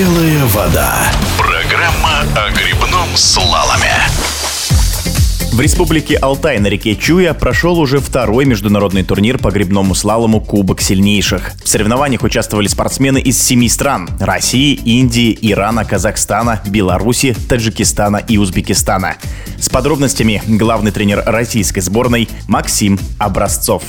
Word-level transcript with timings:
Белая 0.00 0.46
вода. 0.46 0.94
Программа 1.36 2.20
о 2.34 2.50
грибном 2.52 3.14
слаломе. 3.16 3.92
В 5.52 5.60
республике 5.60 6.16
Алтай 6.16 6.58
на 6.58 6.68
реке 6.68 6.96
Чуя 6.96 7.34
прошел 7.34 7.78
уже 7.78 7.98
второй 7.98 8.46
международный 8.46 9.02
турнир 9.02 9.36
по 9.36 9.50
грибному 9.50 9.94
слалому 9.94 10.40
«Кубок 10.40 10.80
сильнейших». 10.80 11.52
В 11.62 11.68
соревнованиях 11.68 12.22
участвовали 12.22 12.66
спортсмены 12.66 13.18
из 13.18 13.42
семи 13.42 13.68
стран– 13.68 14.08
России, 14.20 14.72
Индии, 14.72 15.38
Ирана, 15.42 15.84
Казахстана, 15.84 16.62
Беларуси, 16.66 17.36
Таджикистана 17.50 18.16
и 18.26 18.38
Узбекистана. 18.38 19.16
С 19.58 19.68
подробностями 19.68 20.42
главный 20.46 20.92
тренер 20.92 21.24
российской 21.26 21.80
сборной 21.80 22.26
Максим 22.48 22.98
Образцов. 23.18 23.82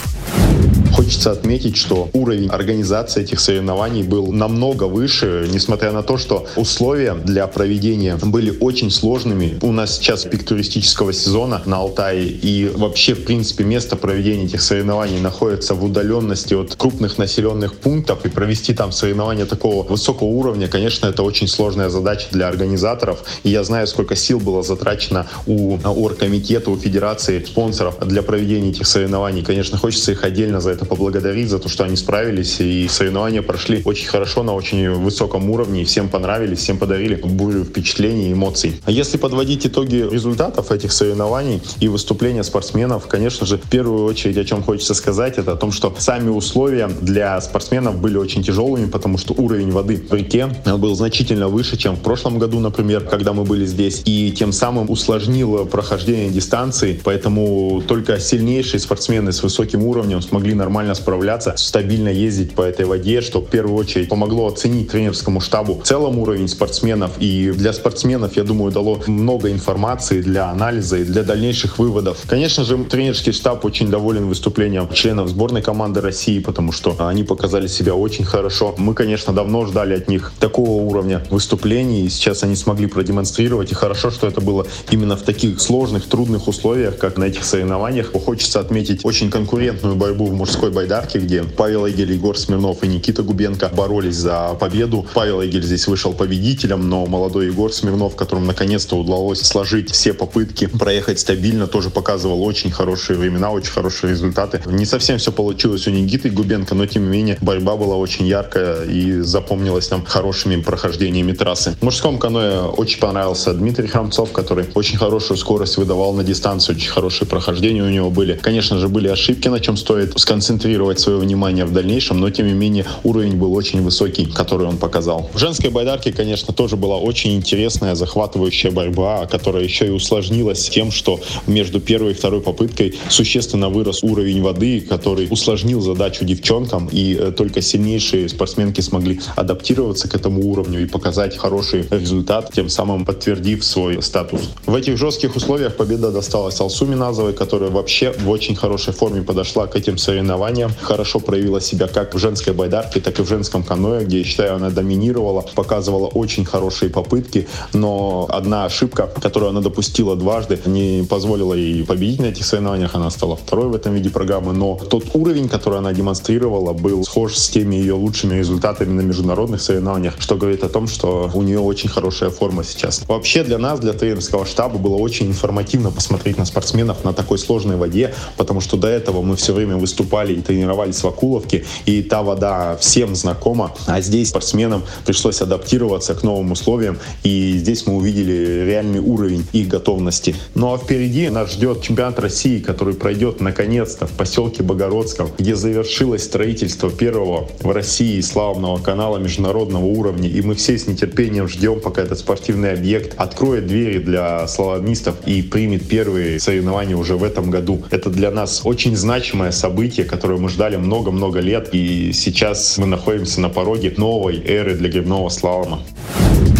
Хочется 1.01 1.31
отметить, 1.31 1.77
что 1.77 2.09
уровень 2.13 2.47
организации 2.49 3.23
этих 3.23 3.39
соревнований 3.39 4.03
был 4.03 4.31
намного 4.31 4.83
выше, 4.83 5.49
несмотря 5.51 5.91
на 5.91 6.03
то, 6.03 6.19
что 6.19 6.45
условия 6.55 7.15
для 7.15 7.47
проведения 7.47 8.17
были 8.21 8.55
очень 8.59 8.91
сложными. 8.91 9.57
У 9.63 9.71
нас 9.71 9.95
сейчас 9.95 10.25
пик 10.25 10.43
туристического 10.43 11.11
сезона 11.11 11.63
на 11.65 11.77
Алтае, 11.77 12.27
и 12.27 12.69
вообще, 12.75 13.15
в 13.15 13.23
принципе, 13.23 13.63
место 13.63 13.95
проведения 13.95 14.45
этих 14.45 14.61
соревнований 14.61 15.19
находится 15.19 15.73
в 15.73 15.83
удаленности 15.83 16.53
от 16.53 16.75
крупных 16.75 17.17
населенных 17.17 17.73
пунктов, 17.77 18.23
и 18.23 18.29
провести 18.29 18.75
там 18.75 18.91
соревнования 18.91 19.47
такого 19.47 19.81
высокого 19.81 20.27
уровня, 20.27 20.67
конечно, 20.67 21.07
это 21.07 21.23
очень 21.23 21.47
сложная 21.47 21.89
задача 21.89 22.27
для 22.31 22.47
организаторов. 22.47 23.23
И 23.41 23.49
я 23.49 23.63
знаю, 23.63 23.87
сколько 23.87 24.15
сил 24.15 24.39
было 24.39 24.61
затрачено 24.61 25.25
у 25.47 25.79
оргкомитета, 25.83 26.69
у 26.69 26.77
федерации 26.77 27.43
спонсоров 27.43 27.95
для 28.07 28.21
проведения 28.21 28.69
этих 28.69 28.85
соревнований. 28.85 29.41
Конечно, 29.41 29.79
хочется 29.79 30.11
их 30.11 30.23
отдельно 30.23 30.61
за 30.61 30.69
это 30.69 30.90
поблагодарить 30.91 31.49
за 31.49 31.57
то, 31.57 31.69
что 31.69 31.85
они 31.85 31.95
справились, 31.95 32.59
и 32.59 32.85
соревнования 32.89 33.41
прошли 33.41 33.81
очень 33.85 34.09
хорошо, 34.09 34.43
на 34.43 34.53
очень 34.53 34.89
высоком 34.91 35.49
уровне, 35.49 35.83
и 35.83 35.85
всем 35.85 36.09
понравились, 36.09 36.59
всем 36.59 36.77
подарили 36.77 37.15
бурю 37.15 37.63
впечатлений 37.63 38.27
и 38.27 38.33
эмоций. 38.33 38.73
А 38.83 38.91
если 38.91 39.17
подводить 39.17 39.65
итоги 39.65 40.05
результатов 40.11 40.69
этих 40.69 40.91
соревнований 40.91 41.61
и 41.79 41.87
выступления 41.87 42.43
спортсменов, 42.43 43.07
конечно 43.07 43.45
же, 43.45 43.57
в 43.57 43.69
первую 43.69 44.03
очередь, 44.03 44.37
о 44.37 44.43
чем 44.43 44.63
хочется 44.63 44.93
сказать, 44.93 45.37
это 45.37 45.53
о 45.53 45.55
том, 45.55 45.71
что 45.71 45.95
сами 45.97 46.27
условия 46.27 46.89
для 46.99 47.39
спортсменов 47.39 47.95
были 47.95 48.17
очень 48.17 48.43
тяжелыми, 48.43 48.87
потому 48.87 49.17
что 49.17 49.33
уровень 49.37 49.71
воды 49.71 49.95
в 49.95 50.13
реке 50.13 50.49
был 50.65 50.93
значительно 50.95 51.47
выше, 51.47 51.77
чем 51.77 51.95
в 51.95 52.01
прошлом 52.01 52.37
году, 52.37 52.59
например, 52.59 53.05
когда 53.05 53.31
мы 53.31 53.45
были 53.45 53.65
здесь, 53.65 54.01
и 54.03 54.33
тем 54.33 54.51
самым 54.51 54.89
усложнило 54.89 55.63
прохождение 55.63 56.29
дистанции, 56.31 56.99
поэтому 57.01 57.81
только 57.87 58.19
сильнейшие 58.19 58.81
спортсмены 58.81 59.31
с 59.31 59.41
высоким 59.41 59.85
уровнем 59.85 60.21
смогли 60.21 60.53
нормально 60.53 60.70
нормально 60.71 60.95
справляться, 60.95 61.53
стабильно 61.57 62.07
ездить 62.07 62.55
по 62.55 62.61
этой 62.61 62.85
воде, 62.85 63.19
что 63.19 63.41
в 63.41 63.49
первую 63.49 63.75
очередь 63.75 64.07
помогло 64.07 64.47
оценить 64.47 64.89
тренерскому 64.89 65.41
штабу 65.41 65.75
в 65.75 65.83
целом 65.83 66.17
уровень 66.17 66.47
спортсменов. 66.47 67.11
И 67.19 67.51
для 67.51 67.73
спортсменов, 67.73 68.37
я 68.37 68.45
думаю, 68.45 68.71
дало 68.71 69.01
много 69.05 69.51
информации 69.51 70.21
для 70.21 70.49
анализа 70.49 70.99
и 70.99 71.03
для 71.03 71.23
дальнейших 71.23 71.77
выводов. 71.77 72.19
Конечно 72.25 72.63
же, 72.63 72.77
тренерский 72.85 73.33
штаб 73.33 73.65
очень 73.65 73.89
доволен 73.89 74.27
выступлением 74.27 74.87
членов 74.93 75.27
сборной 75.27 75.61
команды 75.61 75.99
России, 75.99 76.39
потому 76.39 76.71
что 76.71 76.95
они 77.05 77.25
показали 77.25 77.67
себя 77.67 77.93
очень 77.93 78.23
хорошо. 78.23 78.73
Мы, 78.77 78.93
конечно, 78.93 79.33
давно 79.33 79.65
ждали 79.65 79.95
от 79.95 80.07
них 80.07 80.31
такого 80.39 80.69
уровня 80.69 81.21
выступлений, 81.29 82.05
и 82.05 82.09
сейчас 82.09 82.43
они 82.43 82.55
смогли 82.55 82.87
продемонстрировать. 82.87 83.73
И 83.73 83.75
хорошо, 83.75 84.09
что 84.09 84.25
это 84.25 84.39
было 84.39 84.65
именно 84.89 85.17
в 85.17 85.23
таких 85.23 85.59
сложных, 85.59 86.07
трудных 86.07 86.47
условиях, 86.47 86.97
как 86.97 87.17
на 87.17 87.25
этих 87.25 87.43
соревнованиях. 87.43 88.13
Хочется 88.13 88.61
отметить 88.61 89.01
очень 89.03 89.29
конкурентную 89.29 89.97
борьбу 89.97 90.27
в 90.27 90.33
мужской 90.33 90.60
мужской 90.61 90.71
байдарке, 90.71 91.17
где 91.17 91.43
Павел 91.43 91.87
Эгель, 91.89 92.11
Егор 92.11 92.37
Смирнов 92.37 92.83
и 92.83 92.87
Никита 92.87 93.23
Губенко 93.23 93.69
боролись 93.69 94.15
за 94.15 94.55
победу. 94.59 95.07
Павел 95.11 95.43
Эгель 95.43 95.63
здесь 95.63 95.87
вышел 95.87 96.13
победителем, 96.13 96.87
но 96.87 97.07
молодой 97.07 97.47
Егор 97.47 97.73
Смирнов, 97.73 98.15
которому 98.15 98.45
наконец-то 98.45 98.95
удалось 98.95 99.41
сложить 99.41 99.89
все 99.91 100.13
попытки 100.13 100.67
проехать 100.67 101.19
стабильно, 101.19 101.65
тоже 101.65 101.89
показывал 101.89 102.43
очень 102.43 102.69
хорошие 102.69 103.17
времена, 103.17 103.49
очень 103.49 103.71
хорошие 103.71 104.11
результаты. 104.11 104.61
Не 104.67 104.85
совсем 104.85 105.17
все 105.17 105.31
получилось 105.31 105.87
у 105.87 105.91
Никиты 105.91 106.29
Губенко, 106.29 106.75
но 106.75 106.85
тем 106.85 107.03
не 107.03 107.17
менее 107.17 107.37
борьба 107.41 107.75
была 107.75 107.95
очень 107.95 108.27
яркая 108.27 108.83
и 108.83 109.21
запомнилась 109.21 109.89
нам 109.89 110.05
хорошими 110.05 110.61
прохождениями 110.61 111.31
трассы. 111.31 111.75
В 111.81 111.83
мужском 111.83 112.19
каноэ 112.19 112.67
очень 112.77 112.99
понравился 112.99 113.53
Дмитрий 113.53 113.87
Храмцов, 113.87 114.31
который 114.31 114.65
очень 114.75 114.99
хорошую 114.99 115.37
скорость 115.37 115.77
выдавал 115.77 116.13
на 116.13 116.23
дистанции, 116.23 116.73
очень 116.73 116.91
хорошие 116.91 117.27
прохождения 117.27 117.81
у 117.81 117.89
него 117.89 118.11
были. 118.11 118.39
Конечно 118.39 118.77
же, 118.77 118.89
были 118.89 119.07
ошибки, 119.07 119.47
на 119.47 119.59
чем 119.59 119.75
стоит 119.75 120.19
сконцентрироваться 120.19 120.50
концентрировать 120.51 120.99
свое 120.99 121.17
внимание 121.17 121.63
в 121.63 121.71
дальнейшем, 121.71 122.19
но 122.19 122.29
тем 122.29 122.45
не 122.45 122.53
менее 122.53 122.85
уровень 123.03 123.37
был 123.37 123.53
очень 123.53 123.81
высокий, 123.81 124.25
который 124.25 124.67
он 124.67 124.77
показал. 124.77 125.29
В 125.33 125.37
женской 125.37 125.69
байдарке, 125.69 126.11
конечно, 126.11 126.53
тоже 126.53 126.75
была 126.75 126.97
очень 126.97 127.35
интересная, 127.37 127.95
захватывающая 127.95 128.69
борьба, 128.69 129.27
которая 129.27 129.63
еще 129.63 129.87
и 129.87 129.89
усложнилась 129.91 130.67
тем, 130.67 130.91
что 130.91 131.21
между 131.47 131.79
первой 131.79 132.11
и 132.11 132.13
второй 132.13 132.41
попыткой 132.41 132.95
существенно 133.07 133.69
вырос 133.69 134.03
уровень 134.03 134.41
воды, 134.41 134.81
который 134.81 135.27
усложнил 135.29 135.79
задачу 135.79 136.25
девчонкам, 136.25 136.89
и 136.91 137.15
э, 137.15 137.31
только 137.31 137.61
сильнейшие 137.61 138.27
спортсменки 138.27 138.81
смогли 138.81 139.21
адаптироваться 139.37 140.09
к 140.09 140.15
этому 140.15 140.45
уровню 140.45 140.83
и 140.83 140.85
показать 140.85 141.37
хороший 141.37 141.85
результат, 141.89 142.51
тем 142.53 142.67
самым 142.67 143.05
подтвердив 143.05 143.63
свой 143.63 144.03
статус. 144.03 144.41
В 144.65 144.75
этих 144.75 144.97
жестких 144.97 145.33
условиях 145.37 145.77
победа 145.77 146.11
досталась 146.11 146.59
Алсу 146.59 146.85
Миназовой, 146.85 147.31
которая 147.31 147.69
вообще 147.69 148.11
в 148.11 148.29
очень 148.29 148.57
хорошей 148.57 148.91
форме 148.91 149.21
подошла 149.21 149.67
к 149.67 149.77
этим 149.77 149.97
соревнованиям 149.97 150.40
соревнованиям. 150.41 150.71
Хорошо 150.81 151.19
проявила 151.19 151.61
себя 151.61 151.87
как 151.87 152.15
в 152.15 152.17
женской 152.17 152.53
байдарке, 152.53 152.99
так 152.99 153.19
и 153.19 153.23
в 153.23 153.27
женском 153.27 153.63
каноэ, 153.63 154.05
где, 154.05 154.19
я 154.19 154.23
считаю, 154.23 154.55
она 154.55 154.69
доминировала, 154.69 155.45
показывала 155.55 156.07
очень 156.07 156.45
хорошие 156.45 156.89
попытки, 156.89 157.47
но 157.73 158.27
одна 158.29 158.65
ошибка, 158.65 159.09
которую 159.21 159.49
она 159.49 159.61
допустила 159.61 160.15
дважды, 160.15 160.59
не 160.65 161.05
позволила 161.07 161.53
ей 161.53 161.85
победить 161.85 162.19
на 162.19 162.25
этих 162.25 162.45
соревнованиях. 162.45 162.95
Она 162.95 163.09
стала 163.09 163.35
второй 163.35 163.67
в 163.67 163.75
этом 163.75 163.93
виде 163.93 164.09
программы, 164.09 164.53
но 164.53 164.75
тот 164.89 165.03
уровень, 165.13 165.49
который 165.49 165.79
она 165.79 165.93
демонстрировала, 165.93 166.73
был 166.73 167.03
схож 167.03 167.35
с 167.35 167.49
теми 167.49 167.75
ее 167.75 167.93
лучшими 167.93 168.35
результатами 168.35 168.93
на 168.93 169.01
международных 169.01 169.61
соревнованиях, 169.61 170.15
что 170.19 170.35
говорит 170.35 170.63
о 170.63 170.69
том, 170.69 170.87
что 170.87 171.29
у 171.33 171.41
нее 171.41 171.59
очень 171.59 171.89
хорошая 171.89 172.29
форма 172.29 172.63
сейчас. 172.63 173.03
Вообще 173.07 173.43
для 173.43 173.57
нас, 173.57 173.79
для 173.79 173.93
тренерского 173.93 174.45
штаба 174.45 174.77
было 174.77 174.95
очень 174.95 175.27
информативно 175.27 175.91
посмотреть 175.91 176.37
на 176.37 176.45
спортсменов 176.45 177.03
на 177.03 177.13
такой 177.13 177.37
сложной 177.37 177.75
воде, 177.75 178.13
потому 178.37 178.61
что 178.61 178.77
до 178.77 178.87
этого 178.87 179.21
мы 179.21 179.35
все 179.35 179.53
время 179.53 179.77
выступали 179.77 180.30
и 180.33 180.41
тренировались 180.41 181.01
в 181.03 181.07
Акуловке, 181.07 181.63
и 181.85 182.01
та 182.01 182.23
вода 182.23 182.77
всем 182.77 183.15
знакома, 183.15 183.73
а 183.87 184.01
здесь 184.01 184.29
спортсменам 184.29 184.83
пришлось 185.05 185.41
адаптироваться 185.41 186.13
к 186.15 186.23
новым 186.23 186.51
условиям, 186.51 186.97
и 187.23 187.57
здесь 187.57 187.85
мы 187.87 187.95
увидели 187.95 188.65
реальный 188.65 188.99
уровень 188.99 189.45
их 189.53 189.67
готовности. 189.67 190.35
Ну 190.55 190.73
а 190.73 190.77
впереди 190.77 191.29
нас 191.29 191.53
ждет 191.53 191.81
чемпионат 191.81 192.19
России, 192.19 192.59
который 192.59 192.93
пройдет 192.93 193.41
наконец-то 193.41 194.07
в 194.07 194.11
поселке 194.11 194.63
Богородском, 194.63 195.29
где 195.37 195.55
завершилось 195.55 196.23
строительство 196.23 196.89
первого 196.89 197.49
в 197.61 197.71
России 197.71 198.19
славного 198.21 198.77
канала 198.77 199.17
международного 199.17 199.85
уровня, 199.85 200.29
и 200.29 200.41
мы 200.41 200.55
все 200.55 200.77
с 200.77 200.87
нетерпением 200.87 201.47
ждем, 201.47 201.79
пока 201.79 202.01
этот 202.01 202.19
спортивный 202.19 202.73
объект 202.73 203.13
откроет 203.17 203.67
двери 203.67 203.99
для 203.99 204.47
слаломистов 204.47 205.15
и 205.25 205.41
примет 205.41 205.87
первые 205.87 206.39
соревнования 206.39 206.95
уже 206.95 207.15
в 207.15 207.23
этом 207.23 207.49
году. 207.49 207.83
Это 207.91 208.09
для 208.09 208.31
нас 208.31 208.61
очень 208.63 208.95
значимое 208.95 209.51
событие, 209.51 210.05
которую 210.21 210.39
мы 210.39 210.49
ждали 210.49 210.75
много-много 210.75 211.39
лет. 211.39 211.69
И 211.71 212.13
сейчас 212.13 212.77
мы 212.77 212.85
находимся 212.85 213.41
на 213.41 213.49
пороге 213.49 213.91
новой 213.97 214.39
эры 214.45 214.75
для 214.75 214.87
грибного 214.87 215.29
слалома. 215.29 215.79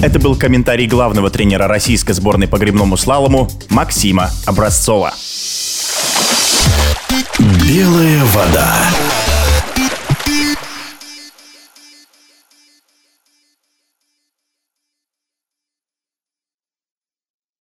Это 0.01 0.17
был 0.17 0.35
комментарий 0.35 0.87
главного 0.87 1.29
тренера 1.29 1.67
российской 1.67 2.13
сборной 2.13 2.47
по 2.47 2.57
грибному 2.57 2.97
слалому 2.97 3.49
Максима 3.69 4.31
Образцова. 4.47 5.13
Белая 7.37 8.23
вода. 8.33 9.20